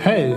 [0.00, 0.34] Hej!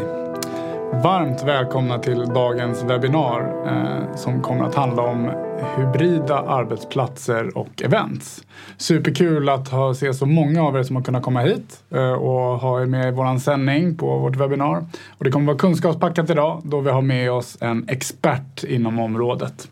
[1.03, 5.31] Varmt välkomna till dagens webbinar eh, som kommer att handla om
[5.77, 8.43] hybrida arbetsplatser och events.
[8.77, 12.59] Superkul att ha, se så många av er som har kunnat komma hit eh, och
[12.59, 14.85] ha er med i vår sändning på vårt webbinar.
[15.17, 19.67] Och det kommer vara kunskapspackat idag då vi har med oss en expert inom området.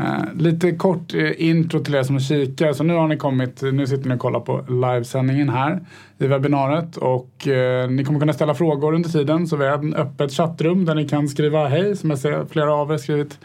[0.00, 2.72] Uh, lite kort eh, intro till er som kikar.
[2.72, 5.80] Så nu har ni kommit, nu sitter ni och kollar på livesändningen här
[6.18, 9.46] i webbinariet och uh, ni kommer kunna ställa frågor under tiden.
[9.46, 12.74] Så vi har ett öppet chattrum där ni kan skriva hej som jag ser flera
[12.74, 13.38] av er skrivit,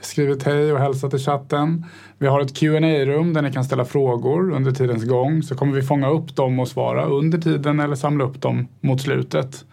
[0.00, 1.84] skrivit hej och hälsat i chatten.
[2.18, 2.66] Vi har ett qa
[3.06, 5.42] rum där ni kan ställa frågor under tidens gång.
[5.42, 9.00] Så kommer vi fånga upp dem och svara under tiden eller samla upp dem mot
[9.00, 9.64] slutet.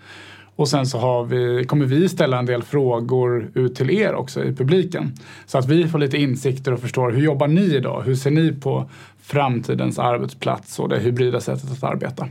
[0.61, 4.43] Och sen så har vi, kommer vi ställa en del frågor ut till er också
[4.43, 5.13] i publiken.
[5.45, 8.01] Så att vi får lite insikter och förstår hur jobbar ni idag?
[8.01, 8.89] Hur ser ni på
[9.21, 12.27] framtidens arbetsplats och det hybrida sättet att arbeta?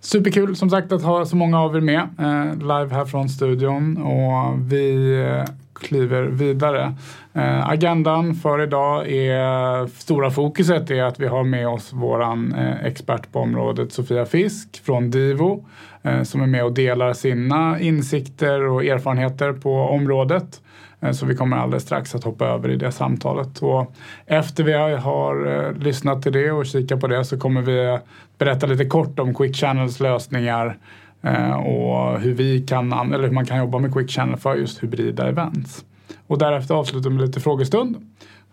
[0.00, 3.96] Superkul som sagt att ha så många av er med eh, live här från studion
[3.96, 6.94] och vi eh, kliver vidare.
[7.32, 12.84] Eh, agendan för idag är stora fokuset är att vi har med oss våran eh,
[12.84, 15.64] expert på området Sofia Fisk från Divo
[16.02, 20.60] eh, som är med och delar sina insikter och erfarenheter på området.
[21.00, 23.58] Eh, så vi kommer alldeles strax att hoppa över i det samtalet.
[23.62, 23.94] Och
[24.26, 27.98] efter vi har eh, lyssnat till det och kikat på det så kommer vi
[28.38, 30.76] berätta lite kort om Quick Channels lösningar
[31.24, 34.82] Eh, och hur, vi kan, eller hur man kan jobba med Quick Channel för just
[34.82, 35.84] hybrida events.
[36.26, 37.96] Och därefter avslutar vi med lite frågestund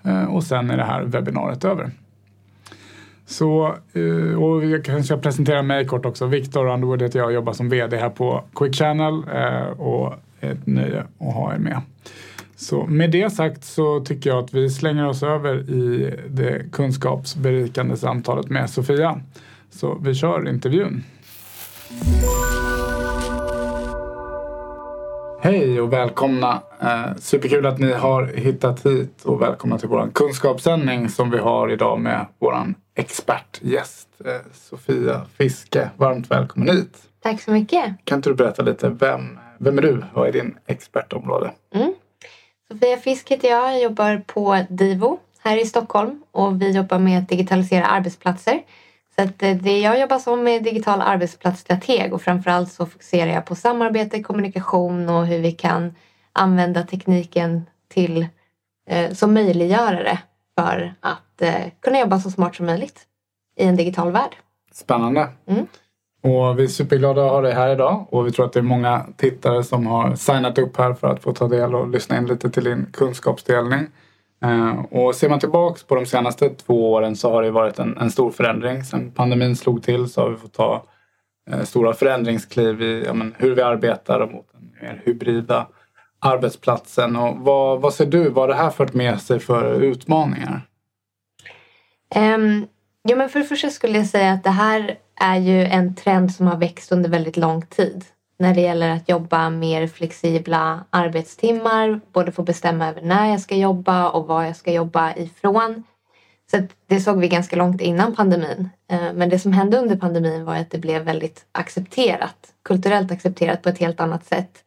[0.03, 1.91] eh, och sen är det här webbinariet över.
[3.25, 6.25] Så, eh, och jag kanske ska presentera mig kort också.
[6.25, 9.23] Viktor Underwood heter jag och jobbar som VD här på Quick Channel
[9.77, 11.81] och ett nöje att ha er med.
[12.55, 17.97] Så med det sagt så tycker jag att vi slänger oss över i det kunskapsberikande
[17.97, 19.21] samtalet med Sofia.
[19.69, 21.03] Så vi kör intervjun.
[25.43, 26.61] Hej och välkomna!
[26.81, 31.71] Eh, superkul att ni har hittat hit och välkomna till vår kunskapssändning som vi har
[31.71, 35.89] idag med vår expertgäst eh, Sofia Fiske.
[35.97, 36.97] Varmt välkommen hit!
[37.23, 37.95] Tack så mycket!
[38.03, 40.03] Kan inte du berätta lite, vem, vem är du?
[40.13, 41.51] Vad är din expertområde?
[41.75, 41.93] Mm.
[42.71, 43.73] Sofia Fisk heter jag.
[43.73, 48.61] Jag jobbar på Divo här i Stockholm och vi jobbar med att digitalisera arbetsplatser.
[49.15, 53.45] Så att eh, det jag jobbar som är digital arbetsplatsstrateg och framförallt så fokuserar jag
[53.45, 55.95] på samarbete, kommunikation och hur vi kan
[56.33, 58.27] använda tekniken till
[58.87, 60.19] eh, som möjliggörare
[60.59, 62.99] för att eh, kunna jobba så smart som möjligt
[63.57, 64.35] i en digital värld.
[64.71, 65.29] Spännande.
[65.47, 65.67] Mm.
[66.23, 68.63] Och vi är superglada att ha dig här idag och vi tror att det är
[68.63, 72.25] många tittare som har signat upp här för att få ta del och lyssna in
[72.25, 73.87] lite till din kunskapsdelning.
[74.45, 77.97] Eh, och ser man tillbaks på de senaste två åren så har det varit en,
[77.97, 78.83] en stor förändring.
[78.83, 80.85] Sen pandemin slog till så har vi fått ta
[81.51, 85.67] eh, stora förändringskliv i ja, men, hur vi arbetar mot den mer hybrida
[86.19, 87.15] arbetsplatsen.
[87.15, 90.61] Och vad, vad ser du, vad har det här fört med sig för utmaningar?
[92.15, 92.67] Um,
[93.03, 96.31] ja, men för det första skulle jag säga att det här är ju en trend
[96.31, 98.05] som har växt under väldigt lång tid
[98.41, 103.55] när det gäller att jobba mer flexibla arbetstimmar, både få bestämma över när jag ska
[103.55, 105.83] jobba och var jag ska jobba ifrån.
[106.51, 106.57] Så
[106.87, 108.69] det såg vi ganska långt innan pandemin.
[108.91, 113.61] Eh, men det som hände under pandemin var att det blev väldigt accepterat, kulturellt accepterat
[113.61, 114.63] på ett helt annat sätt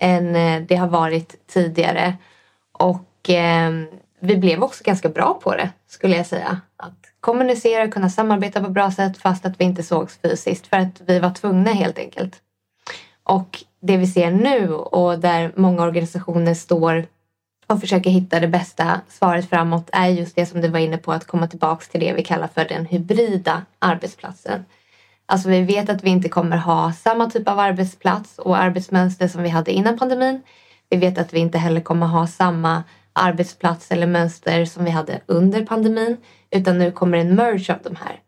[0.00, 2.14] än eh, det har varit tidigare.
[2.72, 3.72] Och eh,
[4.20, 6.60] vi blev också ganska bra på det skulle jag säga.
[6.76, 10.66] Att kommunicera och kunna samarbeta på ett bra sätt fast att vi inte sågs fysiskt
[10.66, 12.40] för att vi var tvungna helt enkelt.
[13.24, 17.06] Och det vi ser nu och där många organisationer står
[17.66, 21.12] och försöker hitta det bästa svaret framåt är just det som du var inne på
[21.12, 24.64] att komma tillbaks till det vi kallar för den hybrida arbetsplatsen.
[25.26, 29.42] Alltså vi vet att vi inte kommer ha samma typ av arbetsplats och arbetsmönster som
[29.42, 30.42] vi hade innan pandemin.
[30.90, 35.20] Vi vet att vi inte heller kommer ha samma arbetsplats eller mönster som vi hade
[35.26, 36.16] under pandemin.
[36.50, 38.20] Utan nu kommer en merge av de här.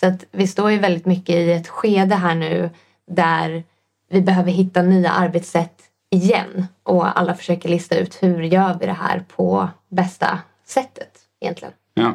[0.00, 2.70] Så att vi står ju väldigt mycket i ett skede här nu
[3.10, 3.64] där
[4.14, 6.66] vi behöver hitta nya arbetssätt igen.
[6.82, 11.74] Och alla försöker lista ut hur gör vi det här på bästa sättet egentligen.
[11.94, 12.14] Ja.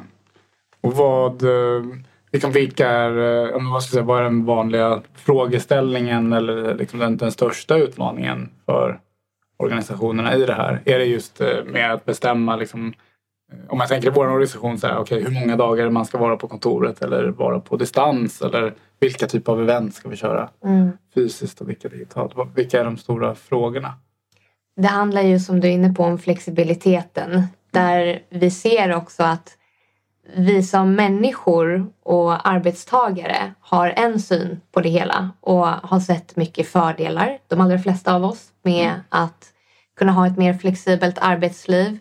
[0.82, 1.84] Och vad, eh,
[2.32, 3.18] liksom vilka är,
[3.52, 8.50] eh, vad, ska säga, vad är den vanliga frågeställningen eller liksom den, den största utmaningen
[8.66, 9.00] för
[9.58, 10.82] organisationerna i det här?
[10.86, 12.94] Är det just eh, med att bestämma liksom,
[13.70, 16.38] om man tänker i vår organisation, så här, okay, hur många dagar man ska vara
[16.38, 20.92] på kontoret eller vara på distans eller vilka typer av event ska vi köra mm.
[21.14, 22.34] fysiskt och vilka digitalt?
[22.56, 23.94] Vilka är de stora frågorna?
[24.76, 29.56] Det handlar ju som du är inne på om flexibiliteten där vi ser också att
[30.36, 36.68] vi som människor och arbetstagare har en syn på det hela och har sett mycket
[36.68, 39.00] fördelar, de allra flesta av oss, med mm.
[39.10, 39.54] att
[39.96, 42.00] kunna ha ett mer flexibelt arbetsliv.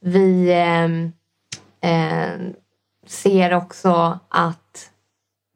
[0.00, 0.84] Vi eh,
[1.90, 2.40] eh,
[3.06, 4.65] ser också att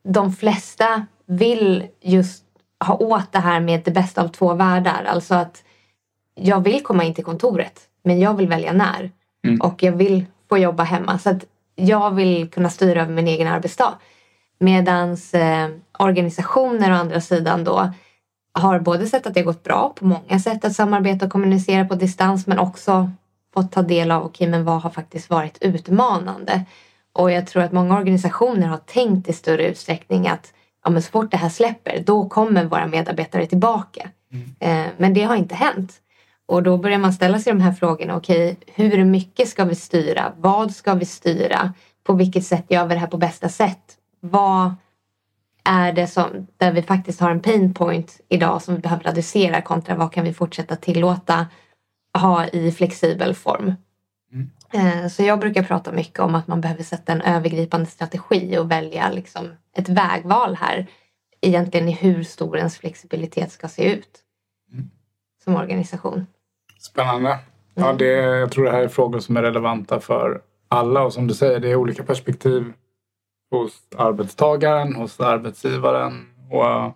[0.02, 2.44] de flesta vill just
[2.85, 5.05] ha åt det här med det bästa av två världar.
[5.08, 5.64] Alltså att
[6.35, 9.11] jag vill komma in till kontoret men jag vill välja när.
[9.44, 9.61] Mm.
[9.61, 11.19] Och jag vill få jobba hemma.
[11.19, 11.44] Så att
[11.75, 13.94] jag vill kunna styra över min egen arbetsdag.
[14.58, 15.69] Medan eh,
[15.99, 17.91] organisationer å andra sidan då
[18.52, 21.94] har både sett att det gått bra på många sätt att samarbeta och kommunicera på
[21.94, 23.11] distans men också
[23.55, 26.64] fått ta del av okay, men vad har faktiskt varit utmanande.
[27.12, 30.52] Och jag tror att många organisationer har tänkt i större utsträckning att
[30.84, 34.10] ja, men så fort det här släpper då kommer våra medarbetare tillbaka.
[34.32, 34.54] Mm.
[34.60, 35.92] Eh, men det har inte hänt.
[36.46, 38.16] Och då börjar man ställa sig de här frågorna.
[38.16, 40.32] Okej, okay, hur mycket ska vi styra?
[40.36, 41.72] Vad ska vi styra?
[42.04, 43.96] På vilket sätt gör vi det här på bästa sätt?
[44.20, 44.74] Vad
[45.64, 49.62] är det som, där vi faktiskt har en pain point idag som vi behöver adressera
[49.62, 51.46] kontra vad kan vi fortsätta tillåta
[52.18, 53.74] ha i flexibel form?
[54.72, 58.70] Eh, så jag brukar prata mycket om att man behöver sätta en övergripande strategi och
[58.70, 60.87] välja liksom ett vägval här.
[61.40, 64.20] Egentligen i hur stor ens flexibilitet ska se ut
[64.72, 64.90] mm.
[65.44, 66.26] som organisation.
[66.78, 67.38] Spännande.
[67.75, 67.99] Ja, mm.
[67.99, 71.34] det, jag tror det här är frågor som är relevanta för alla och som du
[71.34, 72.73] säger, det är olika perspektiv
[73.50, 76.94] hos arbetstagaren, hos arbetsgivaren och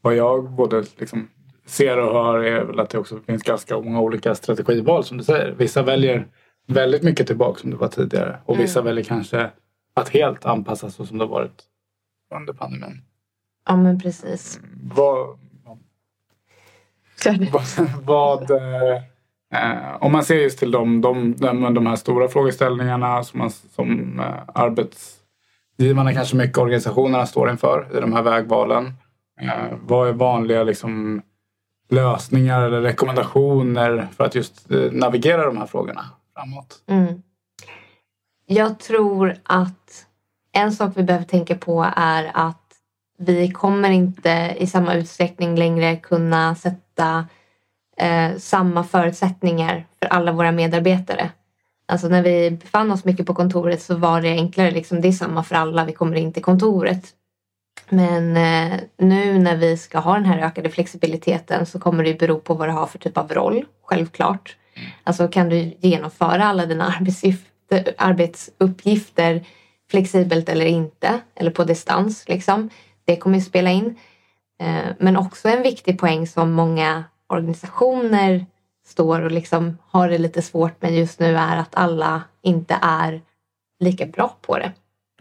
[0.00, 1.28] vad jag både liksom
[1.66, 5.24] ser och hör är väl att det också finns ganska många olika strategival som du
[5.24, 5.54] säger.
[5.58, 6.26] Vissa väljer
[6.66, 8.86] väldigt mycket tillbaka som det var tidigare och vissa mm.
[8.86, 9.50] väljer kanske
[9.94, 11.62] att helt anpassa så som det varit
[12.34, 13.02] under pandemin.
[13.66, 14.60] Ja men precis.
[14.82, 15.38] Vad,
[17.52, 17.70] vad,
[18.04, 19.02] vad eh,
[19.54, 23.50] Eh, om man ser just till de, de, de, de här stora frågeställningarna som, man,
[23.50, 28.92] som eh, arbetsgivarna, kanske mycket organisationerna står inför i de här vägvalen.
[29.40, 31.22] Eh, vad är vanliga liksom,
[31.90, 36.82] lösningar eller rekommendationer för att just eh, navigera de här frågorna framåt?
[36.86, 37.22] Mm.
[38.46, 40.06] Jag tror att
[40.52, 42.60] en sak vi behöver tänka på är att
[43.18, 47.26] vi kommer inte i samma utsträckning längre kunna sätta
[47.96, 51.30] eh, samma förutsättningar för alla våra medarbetare.
[51.86, 54.70] Alltså när vi befann oss mycket på kontoret så var det enklare.
[54.70, 57.08] Liksom, det är samma för alla, vi kommer in till kontoret.
[57.88, 62.40] Men eh, nu när vi ska ha den här ökade flexibiliteten så kommer det bero
[62.40, 64.56] på vad du har för typ av roll, självklart.
[65.04, 66.94] Alltså kan du genomföra alla dina
[67.96, 69.46] arbetsuppgifter
[69.90, 72.28] flexibelt eller inte, eller på distans.
[72.28, 72.70] Liksom.
[73.04, 73.96] Det kommer ju spela in.
[74.60, 78.46] Eh, men också en viktig poäng som många organisationer
[78.86, 83.22] står och liksom har det lite svårt med just nu är att alla inte är
[83.80, 84.72] lika bra på det.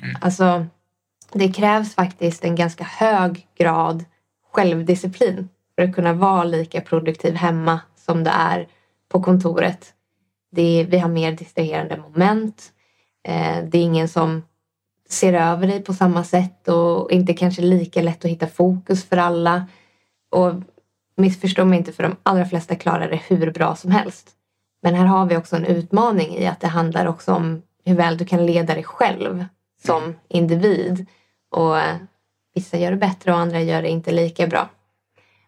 [0.02, 0.16] Mm.
[0.22, 0.66] Alltså,
[1.32, 4.06] det krävs faktiskt en ganska hög grad
[4.52, 8.68] självdisciplin för att kunna vara lika produktiv hemma som det är
[9.14, 9.94] på kontoret.
[10.52, 12.72] Det är, vi har mer distraherande moment.
[13.28, 14.44] Eh, det är ingen som
[15.10, 19.18] ser över dig på samma sätt och inte kanske lika lätt att hitta fokus för
[19.18, 19.68] alla.
[20.32, 20.54] Och
[21.18, 24.30] missförstå mig inte för de allra flesta klarar det hur bra som helst.
[24.82, 28.18] Men här har vi också en utmaning i att det handlar också om hur väl
[28.18, 29.46] du kan leda dig själv
[29.86, 31.06] som individ.
[31.52, 31.96] Och eh,
[32.56, 34.70] vissa gör det bättre och andra gör det inte lika bra.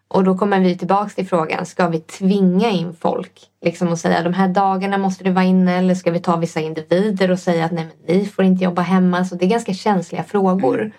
[0.08, 3.40] Och då kommer vi tillbaks till frågan, ska vi tvinga in folk?
[3.64, 6.60] Liksom och säga de här dagarna måste du vara inne eller ska vi ta vissa
[6.60, 9.24] individer och säga att nej men ni får inte jobba hemma.
[9.24, 10.92] Så det är ganska känsliga frågor.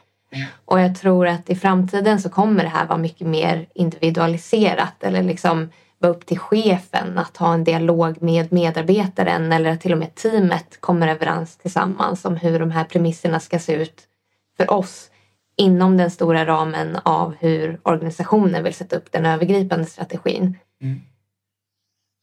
[0.65, 5.23] Och jag tror att i framtiden så kommer det här vara mycket mer individualiserat eller
[5.23, 9.97] liksom vara upp till chefen att ha en dialog med medarbetaren eller att till och
[9.97, 14.01] med teamet kommer överens tillsammans om hur de här premisserna ska se ut
[14.57, 15.09] för oss
[15.57, 20.57] inom den stora ramen av hur organisationen vill sätta upp den övergripande strategin.
[20.81, 20.99] Mm.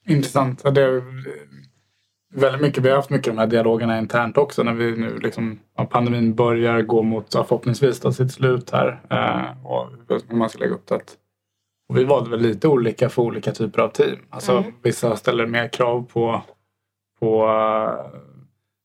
[0.06, 0.74] Intressant.
[0.74, 1.02] Det
[2.34, 5.58] väldigt mycket, vi har haft mycket de här dialogerna internt också när vi nu liksom,
[5.90, 9.00] pandemin börjar gå mot förhoppningsvis då, sitt slut här.
[9.10, 9.90] Eh, och
[10.28, 11.00] hur man ska lägga upp det.
[11.88, 14.18] Och vi valde väl lite olika för olika typer av team.
[14.30, 14.72] Alltså, mm.
[14.82, 16.42] Vissa ställer mer krav på,
[17.20, 18.20] på uh,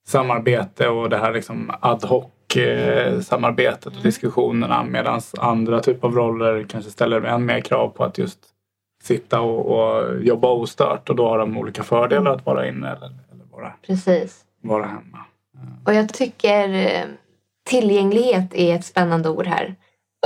[0.08, 2.26] samarbete och det här liksom ad hoc
[3.24, 8.18] samarbetet och diskussionerna medan andra typer av roller kanske ställer än mer krav på att
[8.18, 8.40] just
[9.04, 13.12] sitta och, och jobba ostört och då har de olika fördelar att vara inne eller
[13.52, 14.46] vara, Precis.
[14.62, 15.26] vara hemma.
[15.86, 17.06] Och jag tycker eh,
[17.70, 19.76] tillgänglighet är ett spännande ord här.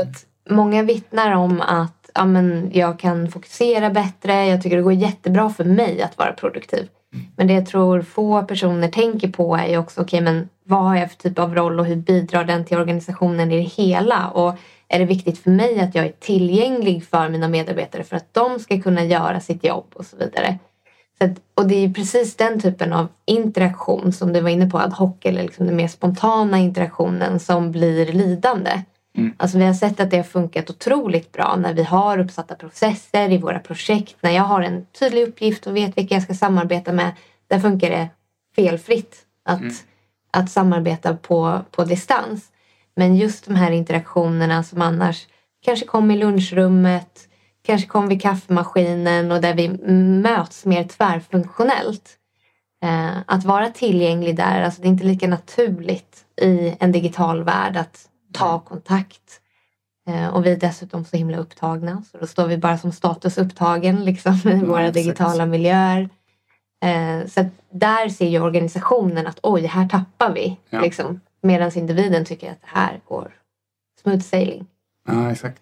[0.02, 4.94] Att många vittnar om att ja, men jag kan fokusera bättre, jag tycker det går
[4.94, 6.90] jättebra för mig att vara produktiv.
[7.14, 7.26] Mm.
[7.36, 10.84] Men det jag tror få personer tänker på är ju också, okej okay, men vad
[10.84, 14.28] har jag för typ av roll och hur bidrar den till organisationen i det hela?
[14.30, 14.56] Och
[14.88, 18.60] är det viktigt för mig att jag är tillgänglig för mina medarbetare för att de
[18.60, 20.58] ska kunna göra sitt jobb och så vidare.
[21.18, 24.80] Så att, och det är precis den typen av interaktion som du var inne på,
[24.80, 28.82] ad hoc eller liksom den mer spontana interaktionen som blir lidande.
[29.18, 29.34] Mm.
[29.38, 33.32] Alltså vi har sett att det har funkat otroligt bra när vi har uppsatta processer
[33.32, 34.16] i våra projekt.
[34.22, 37.12] När jag har en tydlig uppgift och vet vilka jag ska samarbeta med.
[37.48, 38.10] Där funkar det
[38.56, 39.16] felfritt
[39.46, 39.74] att, mm.
[40.34, 42.52] Att samarbeta på, på distans.
[42.96, 45.28] Men just de här interaktionerna som annars
[45.66, 47.28] kanske kom i lunchrummet,
[47.66, 49.70] kanske kom vid kaffemaskinen och där vi
[50.22, 52.18] möts mer tvärfunktionellt.
[52.84, 57.78] Eh, att vara tillgänglig där, alltså det är inte lika naturligt i en digital värld
[57.78, 59.40] att ta kontakt.
[60.08, 64.06] Eh, och vi är dessutom så himla upptagna så då står vi bara som statusupptagen
[64.06, 66.10] liksom, i våra digitala miljöer.
[66.84, 70.58] Eh, så där ser ju organisationen att oj, här tappar vi.
[70.70, 70.82] Ja.
[70.82, 73.32] Liksom, Medan individen tycker att det här går
[74.02, 74.66] smooth sailing.
[75.08, 75.62] Ja, exakt.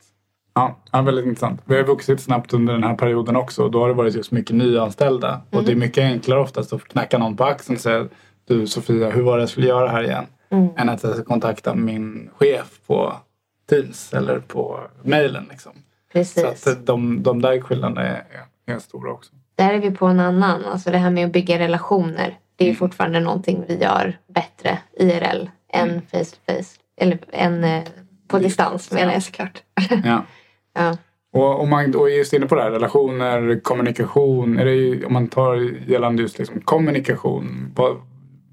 [0.54, 1.62] Ja, ja, väldigt intressant.
[1.66, 4.32] Vi har vuxit snabbt under den här perioden också och då har det varit just
[4.32, 5.30] mycket nyanställda.
[5.30, 5.44] Mm.
[5.50, 8.08] Och det är mycket enklare oftast att knacka någon på axeln och säga
[8.48, 10.26] Du Sofia, hur var det jag skulle göra här igen?
[10.50, 10.70] Mm.
[10.78, 13.14] Än att jag ska kontakta min chef på
[13.70, 15.48] Teams eller på mejlen.
[15.50, 15.72] Liksom.
[16.14, 16.62] Precis.
[16.64, 18.24] Så att de, de där skillnaderna är,
[18.66, 19.34] är stora också.
[19.62, 20.66] Där är vi på en annan.
[20.66, 22.38] Alltså det här med att bygga relationer.
[22.56, 22.76] Det är mm.
[22.76, 26.02] fortfarande någonting vi gör bättre IRL än mm.
[26.02, 26.80] face to face.
[26.98, 27.84] Eller än eh,
[28.28, 29.64] på distans menar jag såklart.
[30.04, 30.24] Ja.
[30.74, 30.98] ja.
[31.34, 34.60] Och om man och just inne på det här, relationer, kommunikation.
[34.60, 35.56] Är det, om man tar
[35.90, 37.74] gällande just liksom kommunikation.
[37.76, 38.02] Vad,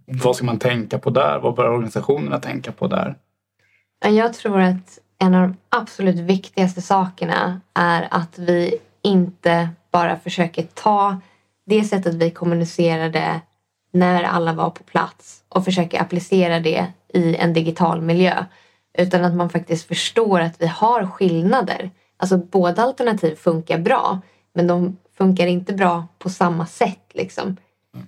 [0.06, 1.38] vad ska man tänka på där?
[1.38, 3.14] Vad bör organisationerna tänka på där?
[4.04, 10.62] Jag tror att en av de absolut viktigaste sakerna är att vi inte bara försöker
[10.62, 11.20] ta
[11.66, 13.40] det sättet vi kommunicerade
[13.92, 18.44] när alla var på plats och försöker applicera det i en digital miljö.
[18.98, 21.90] Utan att man faktiskt förstår att vi har skillnader.
[22.16, 24.20] Alltså båda alternativ funkar bra
[24.54, 27.10] men de funkar inte bra på samma sätt.
[27.12, 27.56] Liksom.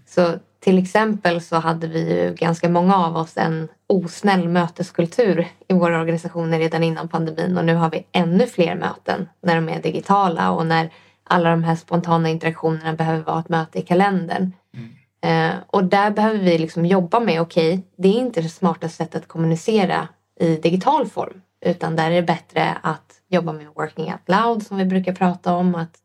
[0.06, 5.74] Så till exempel så hade vi ju ganska många av oss en osnäll möteskultur i
[5.74, 9.82] våra organisationer redan innan pandemin och nu har vi ännu fler möten när de är
[9.82, 10.90] digitala och när
[11.30, 14.52] alla de här spontana interaktionerna behöver vara ett möte i kalendern.
[14.74, 14.90] Mm.
[15.22, 18.96] Eh, och där behöver vi liksom jobba med, okej, okay, det är inte det smartaste
[18.96, 20.08] sättet att kommunicera
[20.40, 21.42] i digital form.
[21.60, 25.54] Utan där är det bättre att jobba med working out loud som vi brukar prata
[25.54, 25.74] om.
[25.74, 25.98] Att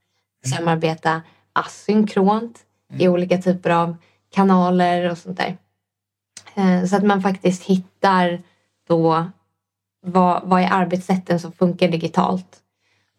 [0.45, 0.57] mm.
[0.57, 1.21] samarbeta
[1.53, 3.01] asynkront mm.
[3.01, 3.97] i olika typer av
[4.31, 5.57] kanaler och sånt där.
[6.55, 8.41] Eh, så att man faktiskt hittar
[8.87, 9.25] då
[10.01, 12.61] vad, vad är arbetssätten som funkar digitalt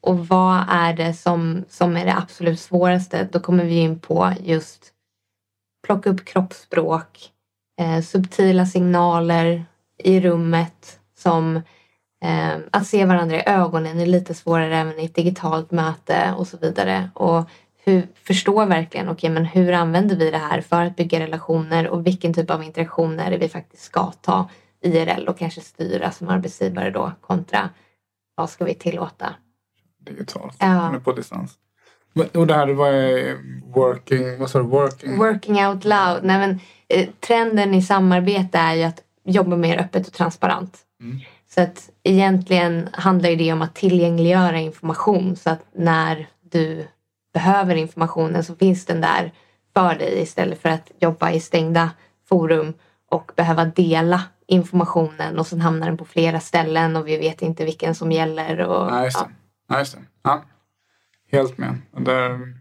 [0.07, 3.29] och vad är det som, som är det absolut svåraste?
[3.33, 4.93] Då kommer vi in på just
[5.87, 7.31] plocka upp kroppsspråk,
[7.81, 9.65] eh, subtila signaler
[9.99, 11.57] i rummet som
[12.25, 16.47] eh, att se varandra i ögonen är lite svårare även i ett digitalt möte och
[16.47, 17.11] så vidare.
[17.15, 17.49] Och
[17.85, 22.07] hur, förstå verkligen, okay, men hur använder vi det här för att bygga relationer och
[22.07, 24.49] vilken typ av interaktioner vi faktiskt ska ta
[24.81, 27.71] IRL och kanske styra som arbetsgivare då kontra
[28.35, 29.35] vad ska vi tillåta?
[30.07, 30.95] Digitalt, ja.
[31.05, 31.59] på distans.
[32.35, 32.93] Och det här var
[33.75, 35.19] working, vad sa du, working?
[35.19, 36.25] Working out loud.
[36.25, 40.79] Nej, men, eh, trenden i samarbete är ju att jobba mer öppet och transparent.
[41.01, 41.21] Mm.
[41.55, 46.87] Så att egentligen handlar det om att tillgängliggöra information så att när du
[47.35, 49.33] behöver informationen så finns den där
[49.75, 51.91] för dig istället för att jobba i stängda
[52.29, 52.75] forum
[53.11, 57.65] och behöva dela informationen och sen hamnar den på flera ställen och vi vet inte
[57.65, 58.61] vilken som gäller.
[58.61, 59.31] Och, ja, just det.
[59.69, 59.79] Ja.
[59.79, 60.03] just det.
[60.23, 60.43] Ja.
[61.33, 61.79] Helt med.
[61.97, 62.55] Där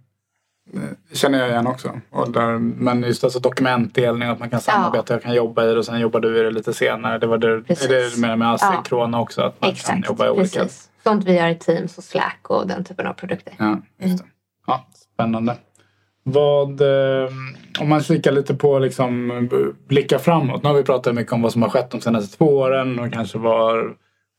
[1.14, 2.00] känner jag igen också.
[2.10, 5.16] Och där, men just alltså dokumentdelning, att man kan samarbeta, ja.
[5.16, 7.18] jag kan jobba i det och sen jobbar du i det lite senare.
[7.18, 9.22] Det var det, är det du menar med asynkrona ja.
[9.22, 9.42] också?
[9.42, 9.90] Att man Exakt.
[9.90, 10.60] kan jobba i olika...
[10.60, 10.90] Precis.
[11.04, 13.54] Sånt vi gör i Teams och Slack och den typen av produkter.
[13.60, 14.26] Ja, just det.
[14.68, 15.58] Ja, spännande.
[16.24, 17.30] Vad, eh,
[17.80, 19.50] om man kikar lite på liksom
[19.88, 20.64] blicka framåt.
[20.64, 23.14] Nu har vi pratat mycket om vad som har skett de senaste två åren och
[23.14, 23.92] kanske var eh,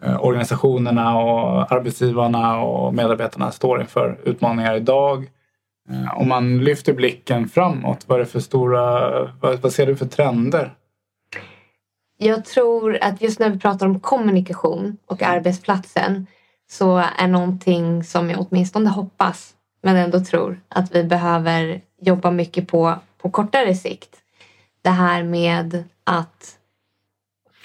[0.04, 5.30] Eh, organisationerna och arbetsgivarna och medarbetarna står inför utmaningar idag.
[5.90, 9.10] Eh, om man lyfter blicken framåt, vad är det för stora,
[9.40, 10.74] vad, vad ser du för trender?
[12.18, 16.26] Jag tror att just när vi pratar om kommunikation och arbetsplatsen
[16.70, 22.68] så är någonting som jag åtminstone hoppas men ändå tror att vi behöver jobba mycket
[22.68, 24.16] på på kortare sikt.
[24.82, 26.58] Det här med att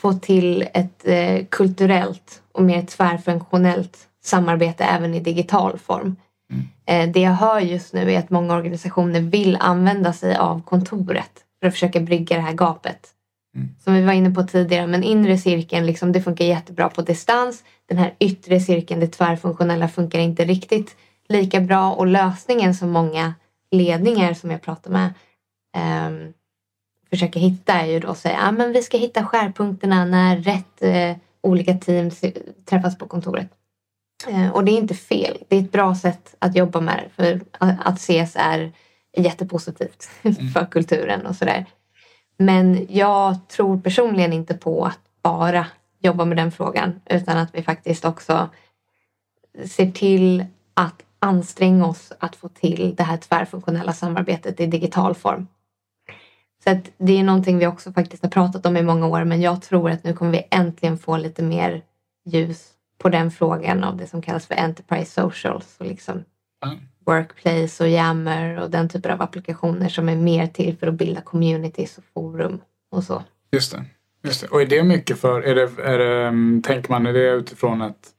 [0.02, 6.16] få till ett eh, kulturellt och mer tvärfunktionellt samarbete även i digital form.
[6.52, 6.68] Mm.
[6.86, 11.32] Eh, det jag hör just nu är att många organisationer vill använda sig av kontoret
[11.60, 13.14] för att försöka brygga det här gapet
[13.56, 13.70] Mm.
[13.80, 17.64] Som vi var inne på tidigare, men inre cirkeln liksom, det funkar jättebra på distans.
[17.86, 20.96] Den här yttre cirkeln, det tvärfunktionella, funkar inte riktigt
[21.30, 23.34] lika bra och lösningen som många
[23.72, 25.14] ledningar som jag pratar med
[26.08, 26.34] um,
[27.12, 30.84] försöker hitta är ju då att säga att ah, vi ska hitta skärpunkterna när rätt
[30.84, 32.12] uh, olika team
[32.66, 33.50] träffas på kontoret.
[34.30, 35.38] Uh, och det är inte fel.
[35.48, 38.72] Det är ett bra sätt att jobba med det för att ses är
[39.18, 40.50] jättepositivt mm.
[40.50, 41.66] för kulturen och sådär.
[42.38, 45.66] Men jag tror personligen inte på att bara
[46.00, 48.50] jobba med den frågan utan att vi faktiskt också
[49.66, 55.48] ser till att anstränga oss att få till det här tvärfunktionella samarbetet i digital form.
[56.64, 59.42] Så att det är någonting vi också faktiskt har pratat om i många år men
[59.42, 61.82] jag tror att nu kommer vi äntligen få lite mer
[62.26, 66.24] ljus på den frågan av det som kallas för Enterprise Socials och liksom
[66.66, 66.78] mm.
[67.06, 71.22] Workplace och Yammer och den typen av applikationer som är mer till för att bilda
[71.22, 73.24] communities och forum och så.
[73.52, 73.86] Just det.
[74.24, 74.48] Just det.
[74.48, 77.82] Och är det mycket för, är det, är det, mm, tänker man är det utifrån
[77.82, 78.14] ett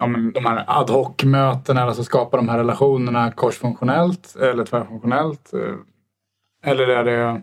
[0.00, 5.50] ja, men de här ad hoc-mötena, alltså skapa de här relationerna korsfunktionellt eller tvärfunktionellt?
[6.64, 7.42] Eller är det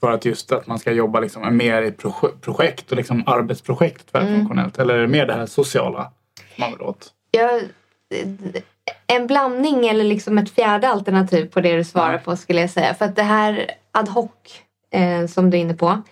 [0.00, 1.92] för att just att man ska jobba liksom mer i
[2.40, 4.78] projekt och liksom arbetsprojekt tvärfunktionellt?
[4.78, 4.84] Mm.
[4.84, 6.12] Eller är det mer det här sociala
[6.56, 7.12] man vill åt?
[7.30, 7.60] Ja,
[9.06, 12.94] en blandning eller liksom ett fjärde alternativ på det du svarar på skulle jag säga.
[12.94, 14.30] För att det här ad hoc
[14.90, 16.02] eh, som du är inne på,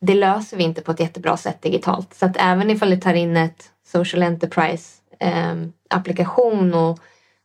[0.00, 2.14] det löser vi inte på ett jättebra sätt digitalt.
[2.14, 5.54] Så att även ifall du tar in ett social enterprise eh,
[5.90, 6.98] applikation och,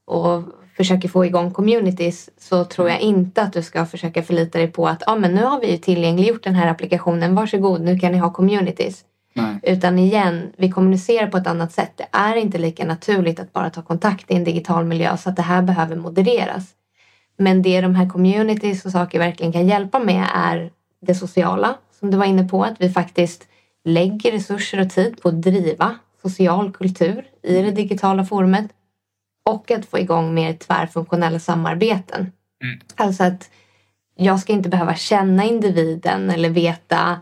[0.06, 0.44] och
[0.77, 4.88] försöker få igång communities så tror jag inte att du ska försöka förlita dig på
[4.88, 8.17] att ah, men nu har vi ju tillgängliggjort den här applikationen, varsågod nu kan ni
[8.17, 9.03] ha communities.
[9.34, 9.60] Nej.
[9.63, 11.91] Utan igen, vi kommunicerar på ett annat sätt.
[11.96, 15.36] Det är inte lika naturligt att bara ta kontakt i en digital miljö så att
[15.36, 16.63] det här behöver modereras.
[17.38, 22.12] Men det de här communities och saker verkligen kan hjälpa med är det sociala som
[22.12, 23.48] du var inne på, att vi faktiskt
[23.86, 28.66] lägger resurser och tid på att driva social kultur i det digitala forumet
[29.48, 32.31] och att få igång mer tvärfunktionella samarbeten.
[32.64, 32.79] Mm.
[32.96, 33.50] Alltså att
[34.16, 37.20] jag ska inte behöva känna individen eller veta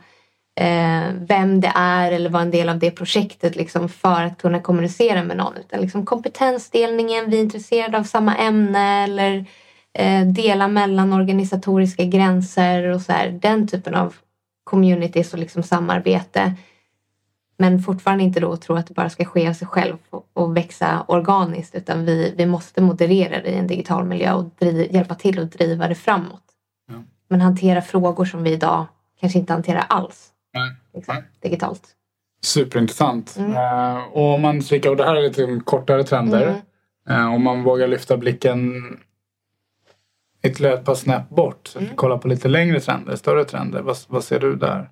[0.59, 4.59] eh, vem det är eller vara en del av det projektet liksom, för att kunna
[4.59, 5.57] kommunicera med någon.
[5.57, 9.45] Utan liksom kompetensdelningen, vi är intresserade av samma ämne eller
[9.93, 14.15] eh, dela mellan organisatoriska gränser och så här, den typen av
[14.63, 16.53] communities och liksom samarbete
[17.57, 19.97] men fortfarande inte då tro att det bara ska ske av sig själv
[20.33, 24.93] och växa organiskt utan vi, vi måste moderera det i en digital miljö och driv,
[24.93, 26.43] hjälpa till att driva det framåt.
[26.87, 27.03] Ja.
[27.27, 28.85] Men hantera frågor som vi idag
[29.19, 30.71] kanske inte hanterar alls Nej.
[30.93, 31.23] Liksom, Nej.
[31.41, 31.95] digitalt.
[32.41, 33.35] Superintressant.
[33.37, 33.51] Mm.
[33.51, 36.63] Uh, och om man kikar, och det här är lite kortare trender.
[37.07, 37.21] Mm.
[37.21, 38.73] Uh, om man vågar lyfta blicken
[40.43, 41.75] ytterligare ett par snäpp bort.
[41.75, 41.89] Mm.
[41.95, 43.81] Kolla på lite längre trender, större trender.
[43.81, 44.89] Vad, vad ser du där?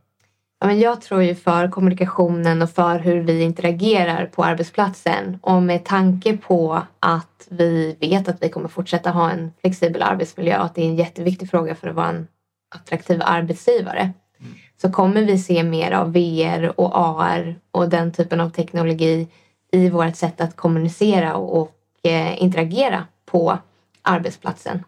[0.63, 5.63] Ja, men jag tror ju för kommunikationen och för hur vi interagerar på arbetsplatsen och
[5.63, 10.65] med tanke på att vi vet att vi kommer fortsätta ha en flexibel arbetsmiljö och
[10.65, 12.27] att det är en jätteviktig fråga för att vara en
[12.75, 14.53] attraktiv arbetsgivare mm.
[14.81, 19.27] så kommer vi se mer av VR och AR och den typen av teknologi
[19.71, 21.71] i vårt sätt att kommunicera och, och
[22.03, 23.57] eh, interagera på
[24.01, 24.83] arbetsplatsen.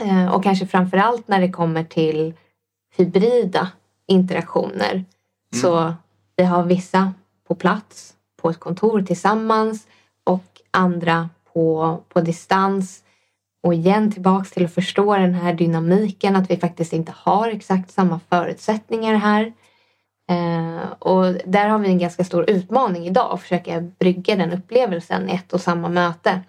[0.00, 2.34] Eh, och kanske framför allt när det kommer till
[2.96, 3.68] hybrida
[4.06, 4.92] interaktioner.
[4.92, 5.06] Mm.
[5.62, 5.94] Så
[6.36, 7.12] vi har vissa
[7.48, 9.86] på plats på ett kontor tillsammans
[10.24, 13.00] och andra på, på distans.
[13.62, 17.90] Och igen tillbaks till att förstå den här dynamiken att vi faktiskt inte har exakt
[17.90, 19.52] samma förutsättningar här.
[20.30, 25.30] Eh, och där har vi en ganska stor utmaning idag att försöka brygga den upplevelsen
[25.30, 26.40] i ett och samma möte.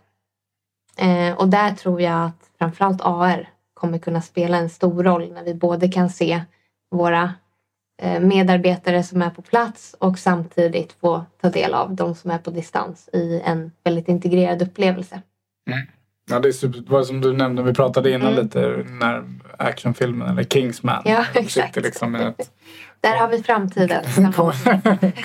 [0.98, 5.44] Eh, och där tror jag att framförallt AR kommer kunna spela en stor roll när
[5.44, 6.41] vi både kan se
[6.91, 7.34] våra
[8.22, 12.52] medarbetare som är på plats och samtidigt få ta del av de som är på
[12.52, 15.22] distans i en väldigt integrerad upplevelse.
[15.70, 15.88] Mm.
[16.30, 18.44] Ja, det är super, som du nämnde, vi pratade innan mm.
[18.44, 19.24] lite när
[19.58, 21.02] actionfilmen eller Kingsman.
[21.06, 21.76] Ja, exakt.
[21.76, 22.52] Liksom ett,
[23.02, 24.04] Där har vi framtiden.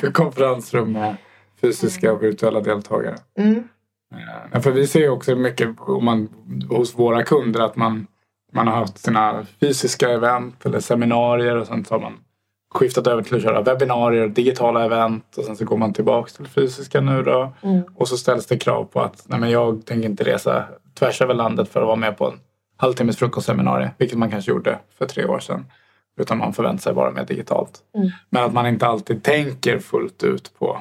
[0.13, 1.17] konferensrum med
[1.61, 3.17] fysiska och virtuella deltagare.
[3.39, 3.69] Mm.
[4.53, 6.29] Ja, för vi ser också mycket om man,
[6.69, 8.07] hos våra kunder att man,
[8.53, 11.89] man har haft sina fysiska event eller seminarier och sånt.
[11.89, 12.19] Så har man
[12.75, 16.47] skiftat över till att köra webbinarier digitala event och sen så går man tillbaks till
[16.47, 17.53] fysiska nu då.
[17.63, 17.83] Mm.
[17.95, 21.35] Och så ställs det krav på att nej men jag tänker inte resa tvärs över
[21.35, 22.41] landet för att vara med på en
[22.77, 25.67] halvtimmes frukostseminarium, vilket man kanske gjorde för tre år sedan.
[26.21, 27.79] Utan man förväntar sig vara med digitalt.
[27.95, 28.11] Mm.
[28.31, 30.81] Men att man inte alltid tänker fullt ut på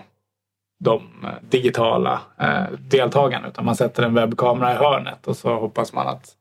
[0.79, 5.93] de eh, digitala eh, deltagarna utan man sätter en webbkamera i hörnet och så hoppas
[5.93, 6.31] man att,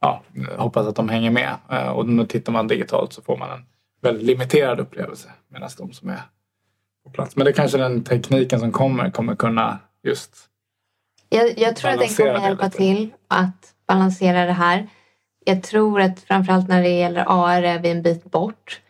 [0.00, 0.22] ja,
[0.56, 1.54] hoppas att de hänger med.
[1.70, 3.64] Eh, och då tittar man digitalt så får man en
[4.00, 5.28] väldigt limiterad upplevelse.
[5.48, 6.22] Medan de som är
[7.04, 7.36] på plats.
[7.36, 10.48] Men det är kanske den tekniken som kommer kommer kunna just
[11.28, 12.76] Jag, jag tror att den kommer hjälpa lite.
[12.76, 14.88] till att balansera det här.
[15.44, 18.80] Jag tror att framförallt när det gäller AR är vi en bit bort.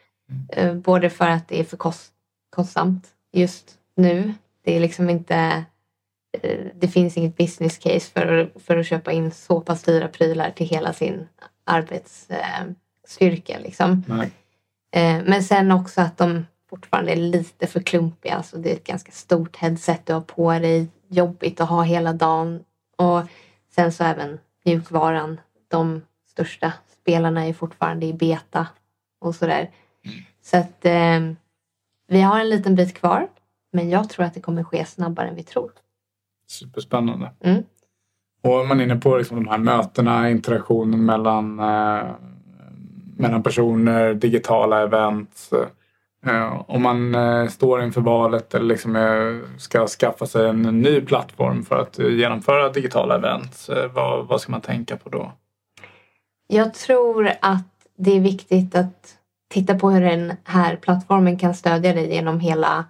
[0.53, 2.13] Eh, Både för att det är för kost,
[2.51, 4.35] kostsamt just nu.
[4.65, 5.65] Det är liksom inte
[6.43, 10.51] eh, det finns inget business case för, för att köpa in så pass dyra prylar
[10.51, 11.29] till hela sin
[11.65, 13.59] arbetsstyrka.
[13.59, 14.05] Liksom.
[14.09, 14.31] nej,
[14.91, 18.35] Eh, Men sen också att de fortfarande är lite för klumpiga.
[18.35, 20.89] Alltså det är ett ganska stort headset du har på dig.
[21.09, 22.65] Jobbigt att ha hela dagen.
[22.97, 23.23] Och
[23.75, 25.41] sen så även mjukvaran.
[25.69, 28.67] De största spelarna är fortfarande i beta
[29.21, 29.71] och sådär.
[30.43, 31.21] Så att eh,
[32.09, 33.29] vi har en liten bit kvar.
[33.73, 35.71] Men jag tror att det kommer ske snabbare än vi tror.
[36.49, 37.31] superspännande.
[37.41, 37.63] Mm.
[38.43, 42.11] Och man är inne på liksom de här mötena, interaktionen mellan, eh,
[43.19, 45.51] mellan personer, digitala event.
[46.27, 51.01] Eh, om man eh, står inför valet eller liksom, eh, ska skaffa sig en ny
[51.01, 53.69] plattform för att eh, genomföra digitala event.
[53.69, 55.33] Eh, vad, vad ska man tänka på då?
[56.47, 57.65] Jag tror att
[57.97, 59.15] det är viktigt att
[59.51, 62.85] titta på hur den här plattformen kan stödja dig genom hela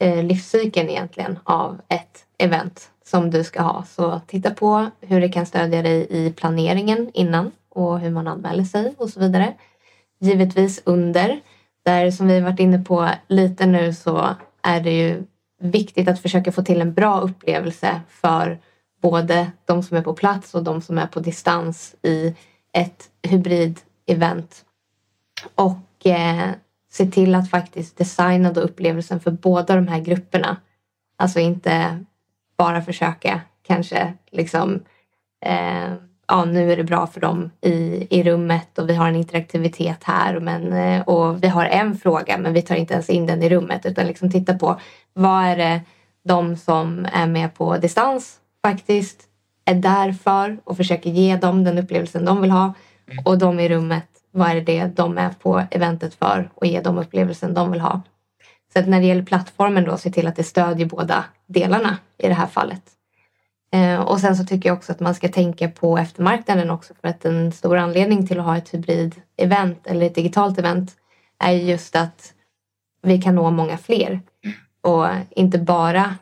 [0.00, 3.84] eh, livscykeln egentligen av ett event som du ska ha.
[3.88, 8.64] Så titta på hur det kan stödja dig i planeringen innan och hur man anmäler
[8.64, 9.54] sig och så vidare.
[10.20, 11.40] Givetvis under.
[11.84, 15.24] Där som vi varit inne på lite nu så är det ju
[15.60, 18.58] viktigt att försöka få till en bra upplevelse för
[19.02, 22.34] både de som är på plats och de som är på distans i
[22.72, 24.64] ett hybrid-event.
[25.54, 26.50] Och eh,
[26.92, 30.56] se till att faktiskt designa då upplevelsen för båda de här grupperna.
[31.18, 32.04] Alltså inte
[32.56, 34.82] bara försöka kanske liksom
[35.44, 35.92] eh,
[36.28, 40.04] ja nu är det bra för dem i, i rummet och vi har en interaktivitet
[40.04, 43.42] här men, eh, och vi har en fråga men vi tar inte ens in den
[43.42, 44.80] i rummet utan liksom titta på
[45.12, 45.80] vad är det
[46.24, 49.22] de som är med på distans faktiskt
[49.64, 52.74] är där för och försöker ge dem den upplevelsen de vill ha
[53.24, 56.98] och de i rummet, vad är det de är på eventet för och ge dem
[56.98, 58.00] upplevelsen de vill ha.
[58.72, 62.28] Så att när det gäller plattformen då, se till att det stödjer båda delarna i
[62.28, 62.82] det här fallet.
[63.70, 67.08] Eh, och sen så tycker jag också att man ska tänka på eftermarknaden också för
[67.08, 70.92] att en stor anledning till att ha ett hybrid-event eller ett digitalt event
[71.38, 72.32] är just att
[73.02, 74.20] vi kan nå många fler.
[74.80, 76.14] Och inte bara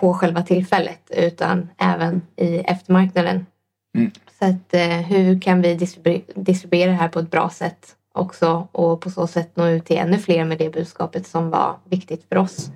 [0.00, 3.46] på själva tillfället utan även i eftermarknaden.
[3.94, 4.10] Mm.
[4.38, 8.68] Så att eh, hur kan vi distribu- distribuera det här på ett bra sätt också
[8.72, 12.24] och på så sätt nå ut till ännu fler med det budskapet som var viktigt
[12.28, 12.70] för oss.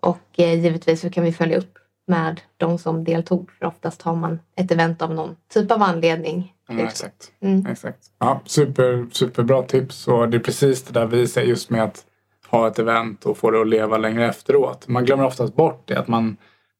[0.00, 4.16] Och eh, givetvis så kan vi följa upp med de som deltog för oftast har
[4.16, 6.54] man ett event av någon typ av anledning.
[6.68, 6.86] Liksom.
[6.86, 7.32] exakt.
[7.40, 7.66] Mm.
[7.66, 7.98] exakt.
[8.18, 12.04] Ja, super, superbra tips och det är precis det där vi säger just med att
[12.48, 14.88] ha ett event och få det att leva längre efteråt.
[14.88, 16.36] Man glömmer oftast bort det att man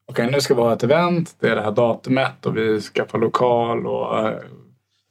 [0.09, 3.19] okej nu ska vi ha ett event, det är det här datumet och vi skaffar
[3.19, 4.39] lokal och eh,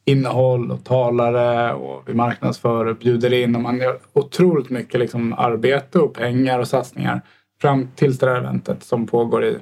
[0.05, 5.33] innehåll och talare och vi marknadsför och bjuder in och man gör otroligt mycket liksom
[5.33, 7.21] arbete och pengar och satsningar
[7.61, 9.57] fram till det här eventet som pågår i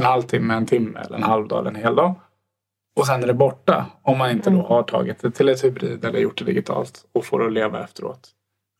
[0.00, 2.14] en halvtimme, en timme eller en halv dag eller en hel dag.
[2.96, 4.66] Och sen är det borta om man inte då Mm.
[4.66, 7.84] har tagit det till ett hybrid eller gjort det digitalt och får det att leva
[7.84, 8.28] efteråt.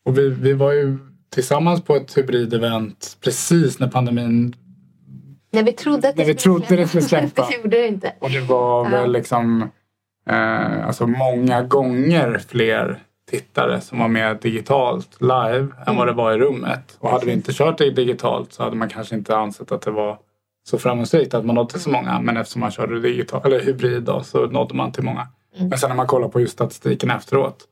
[0.05, 0.97] Och vi, vi var ju
[1.29, 4.55] tillsammans på ett hybridevent precis när pandemin
[5.51, 7.47] När vi trodde att När vi trodde det skulle släppa.
[7.49, 8.13] det gjorde det inte.
[8.19, 8.89] och det var Ja.
[8.89, 9.61] väl liksom
[10.29, 12.99] eh, alltså många gånger fler
[13.31, 16.97] tittare som var med digitalt live än vad det var i rummet.
[16.99, 19.91] Och hade vi inte kört det digitalt så hade man kanske inte ansett att det
[19.91, 20.17] var
[20.63, 22.21] så framgångsrikt att man nådde så många.
[22.21, 25.27] Men eftersom man körde digital, eller hybrid då, så nådde man till många.
[25.55, 25.69] Mm.
[25.69, 27.67] Men sen när man kollar på just statistiken efteråt.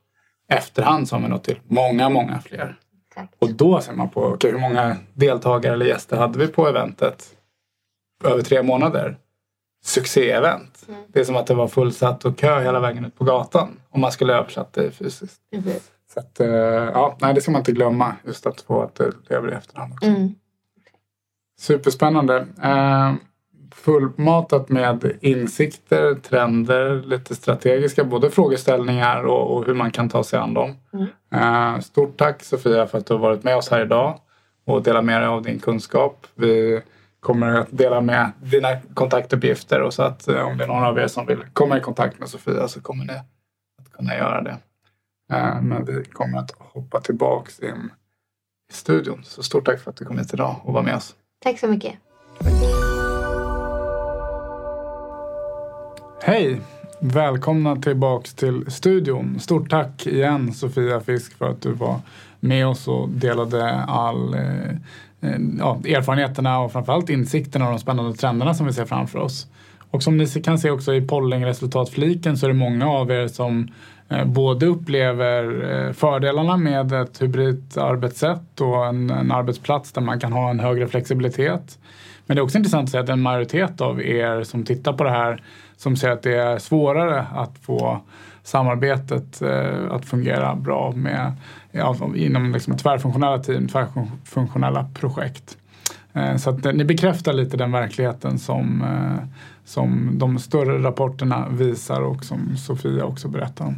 [0.48, 2.76] Efterhand så har man nått till många, många fler.
[3.08, 3.34] Exakt.
[3.38, 7.36] Och då ser man på okej, hur många deltagare eller gäster hade vi på eventet?
[8.24, 9.16] Över tre månader.
[9.84, 10.88] Succé-event.
[10.88, 11.00] Mm.
[11.08, 13.68] Det är som att det var fullsatt och kö hela vägen ut på gatan.
[13.90, 15.40] Om man skulle översätta det fysiskt.
[15.52, 15.90] Precis.
[16.14, 18.16] Så att, eh, ja, nej, det ska man inte glömma.
[18.26, 20.06] Just att få att det lever i efterhand också.
[21.60, 22.46] Superspännande.
[22.62, 23.14] Eh,
[23.74, 30.38] fullmatat med insikter, trender, lite strategiska både frågeställningar och, och hur man kan ta sig
[30.38, 30.74] an dem.
[30.92, 31.06] Mm.
[31.34, 34.20] Eh, stort tack Sofia för att du har varit med oss här idag
[34.64, 36.26] och delat med dig av din kunskap.
[36.34, 36.80] Vi
[37.20, 40.98] kommer att dela med dina kontaktuppgifter och så att eh, om det är någon av
[40.98, 44.56] er som vill komma i kontakt med Sofia så kommer ni att kunna göra det.
[45.32, 47.90] Eh, men vi kommer att hoppa tillbaks in
[48.70, 49.20] i studion.
[49.24, 51.16] Så stort tack för att du kom hit idag och var med oss.
[51.42, 51.94] Tack så mycket.
[56.22, 56.60] Hej!
[57.00, 59.40] Välkomna tillbaks till studion.
[59.40, 62.00] Stort tack igen Sofia Fisk för att du var
[62.40, 64.70] med oss och delade all eh,
[65.20, 69.46] eh, ja, erfarenheterna och framförallt insikterna och de spännande trenderna som vi ser framför oss.
[69.90, 73.68] Och som ni kan se också i pollingresultatfliken så är det många av er som
[74.08, 80.20] eh, både upplever eh, fördelarna med ett hybridt arbetssätt och en, en, arbetsplats där man
[80.20, 81.78] kan ha en högre flexibilitet.
[82.26, 85.04] Men det är också intressant att se att en majoritet av er som tittar på
[85.04, 85.42] det här
[85.76, 88.00] som säger att det är svårare att få
[88.42, 91.32] samarbetet eh, att fungera bra med,
[91.72, 95.56] ja, inom liksom tvärfunktionella team, tvärfunktionella projekt.
[96.12, 99.28] Eh, så att eh, ni bekräftar lite den verkligheten som, eh,
[99.64, 103.76] som de större rapporterna visar och som Sofia också berättar om.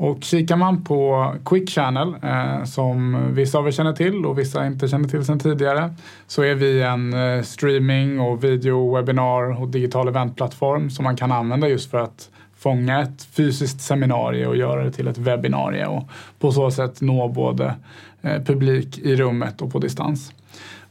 [0.00, 4.66] Och kikar man på Quick Channel eh, som vissa av er känner till och vissa
[4.66, 5.94] inte känner till sedan tidigare
[6.26, 11.32] så är vi en eh, streaming och video, webbinar och digital eventplattform som man kan
[11.32, 16.08] använda just för att fånga ett fysiskt seminarium och göra det till ett webbinarie och
[16.38, 17.74] på så sätt nå både
[18.22, 20.32] eh, publik i rummet och på distans.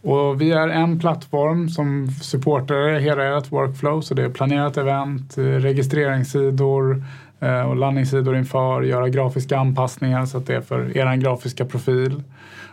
[0.08, 5.38] Och vi är en plattform som supportar hela ert workflow så det är planerat event,
[5.38, 7.04] eh, registreringssidor,
[7.40, 12.24] eh, och landningssidor inför, göra grafiska anpassningar så att det är för er grafiska profil.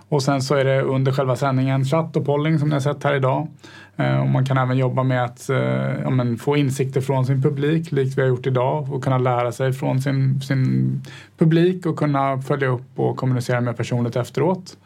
[0.09, 3.05] Och sen så är det under själva sändningen chatt och polling som ni har sett
[3.05, 3.49] här idag.
[3.97, 5.51] Eh, och man kan även jobba med att
[6.03, 9.53] ja, men, få insikter från sin publik likt vi har gjort idag och kunna lära
[9.53, 11.03] sig från sin, sin
[11.39, 14.77] publik och kunna följa upp och kommunicera med personligt efteråt.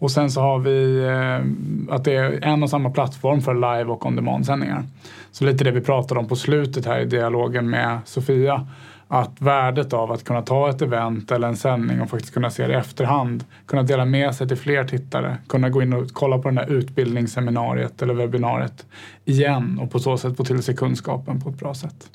[0.00, 3.84] Och sen så har vi eh, att det är en och samma plattform för live
[3.84, 4.82] och on demand sändningar.
[5.30, 8.66] Så lite det vi pratade om på slutet här i dialogen med Sofia
[9.12, 12.66] att värdet av att kunna ta ett event eller en sändning och faktiskt kunna se
[12.66, 16.38] det i efterhand, kunna dela med sig till fler tittare, kunna gå in och kolla
[16.38, 18.86] på det här utbildningsseminariet eller webbinariet
[19.24, 22.10] igen och på så sätt få till sig kunskapen på ett bra sätt.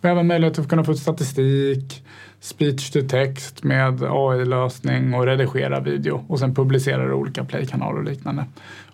[0.00, 2.04] Vi har även möjlighet att kunna få ut statistik,
[2.40, 7.98] speech to text med AI-lösning och redigera video och sen publicera det i olika playkanaler
[7.98, 8.44] och liknande.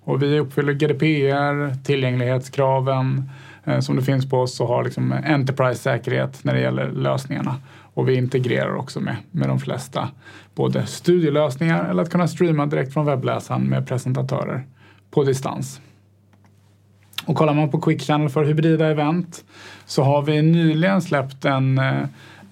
[0.00, 3.30] Och vi uppfyller GDPR, tillgänglighetskraven,
[3.64, 7.56] Eh, som det finns på oss och har liksom Enterprise-säkerhet när det gäller lösningarna.
[7.94, 10.08] Och vi integrerar också med, med de flesta
[10.54, 14.64] både studielösningar eller att kunna streama direkt från webbläsaren med presentatörer
[15.10, 15.80] på distans.
[17.26, 19.44] Och kollar man på Quick Channel för hybrida event
[19.86, 22.04] så har vi nyligen släppt en eh,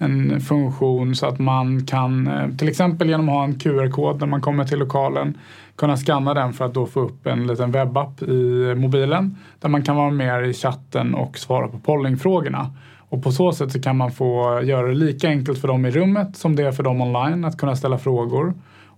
[0.03, 4.27] en funktion så att man kan eh, till exempel genom att ha en QR-kod när
[4.27, 5.37] man kommer till lokalen
[5.75, 9.83] kunna skanna den för att då få upp en liten webbapp i mobilen där man
[9.83, 12.71] kan vara med i chatten och svara på pollingfrågorna.
[13.09, 15.91] Och på så sätt så kan man få göra det lika enkelt för dem i
[15.91, 18.53] rummet som det är för dem online att kunna ställa frågor.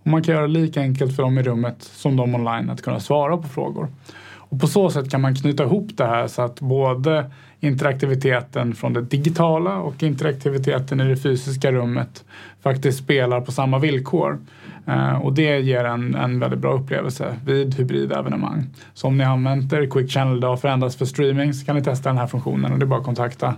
[0.06, 2.82] Och man kan göra det lika enkelt för dem i rummet som de online att
[2.82, 3.88] kunna svara på frågor.
[4.36, 8.92] Och på så sätt kan man knyta ihop det här så att både interaktiviteten från
[8.92, 12.24] det digitala och interaktiviteten i det fysiska rummet
[12.62, 14.38] faktiskt spelar på samma villkor.
[14.86, 18.66] Eh, och det ger en, en väldigt bra upplevelse vid hybrida evenemang.
[18.94, 22.08] Så om ni använder Quick Channel idag för endast för streaming så kan ni testa
[22.08, 23.54] den här funktionen och det är bara att kontakta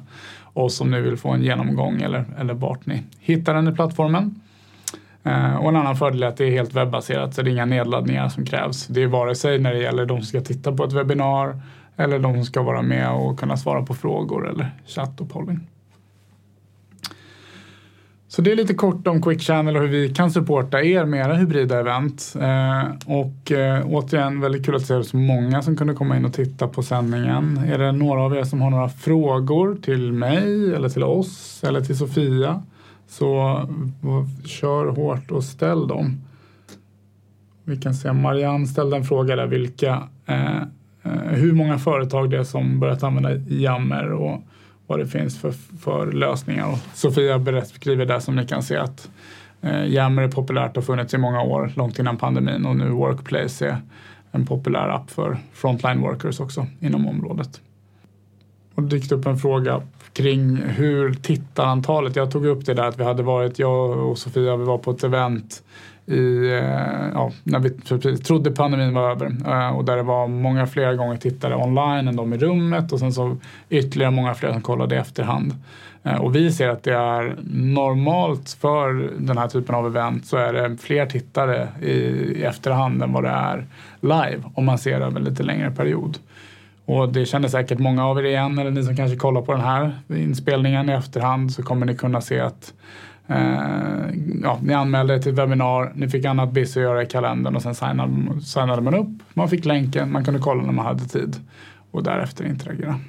[0.53, 4.41] oss om ni vill få en genomgång eller, eller vart ni hittar den i plattformen.
[5.29, 7.65] Eh, och en annan fördel är att det är helt webbaserat så det är inga
[7.65, 8.87] nedladdningar som krävs.
[8.87, 11.61] Det är vare sig när det gäller de som ska titta på ett webbinar
[11.97, 15.61] eller de som ska vara med och kunna svara på frågor eller chatt och polling.
[18.29, 21.27] Så det är lite kort om Quick Channel och hur vi kan supporta er med
[21.27, 22.35] era hybrida event.
[22.41, 26.33] Eh, och eh, återigen väldigt kul att se så många som kunde komma in och
[26.33, 27.59] titta på sändningen.
[27.59, 31.81] Är det några av er som har några frågor till mig eller till oss eller
[31.81, 32.63] till Sofia
[33.09, 33.63] så
[34.45, 36.21] kör hårt och ställ dem.
[37.65, 40.57] Vi kan se, Marianne ställde en fråga där vilka eh,
[41.03, 44.43] eh, hur många företag det är som börjat använda Jammer och
[44.87, 46.73] vad det finns för, för lösningar.
[46.73, 49.11] Och Sofia beskriver det som ni kan se att
[49.61, 52.89] eh, Jammer är populärt och har funnits i många år, långt innan pandemin och nu
[52.89, 53.77] Workplace är
[54.33, 57.61] en populär app för frontline workers också inom området.
[58.79, 63.01] Och det dykt upp en fråga kring hur tittarantalet, jag tog upp det där att
[63.01, 65.63] vi hade varit, jag och Sofia, vi var på ett event
[66.07, 67.71] i, eh, ja, när vi
[68.19, 72.17] trodde pandemin var över eh, och där det var många fler gånger tittare online än
[72.17, 73.37] de i rummet och sen så
[73.69, 75.55] ytterligare många fler som kollade i efterhand.
[76.03, 80.37] Eh, och vi ser att det är normalt för den här typen av event så
[80.37, 83.67] är det fler tittare i, i efterhand än vad det är
[84.01, 86.19] live om man ser över en lite längre period.
[86.89, 89.61] Och det känner säkert många av er igen, eller ni som kanske kollar på den
[89.61, 92.73] här inspelningen i efterhand så kommer ni kunna se att
[93.31, 97.07] Eh, ja, ni anmälde er till ett webbinar, ni fick annat BIS att göra i
[97.07, 99.09] kalendern och sen signade, signade man upp.
[99.35, 101.37] Man fick länken, man kunde kolla när man hade tid
[101.91, 103.01] och därefter interagera.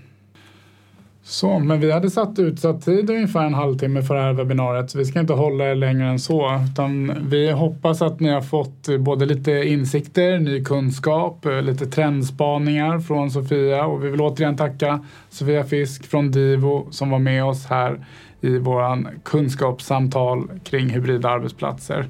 [1.30, 4.92] Så, men vi hade satt utsatt tid ungefär en halvtimme för det här webbinariet.
[4.92, 6.60] Så vi ska inte hålla er längre än så.
[6.72, 13.00] Utan vi hoppas att ni har fått både lite insikter, ny kunskap, eh, lite trendspaningar
[13.00, 13.86] från Sofia.
[13.86, 18.06] Och vi vill återigen tacka Sofia Fisk från Divo som var med oss här
[18.42, 22.06] i våran kunskapssamtal kring hybrida arbetsplatser.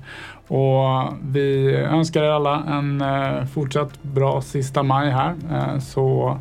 [0.47, 5.36] Och vi önskar er alla en eh, fortsatt bra sista maj här.
[5.51, 6.38] Eh, så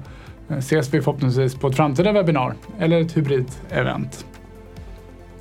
[0.51, 4.25] Eh, ses vi förhoppningsvis på ett framtida webbinar eller ett hybrid-event.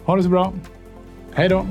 [0.05, 0.53] Ha det så bra.
[1.33, 1.65] Hej då!